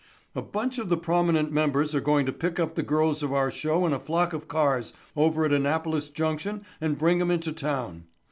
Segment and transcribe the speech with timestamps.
[0.33, 3.51] A bunch of the prominent members are going to pick up the girls of our
[3.51, 8.05] show in a flock of cars over at Annapolis Junction and bring 'em into town.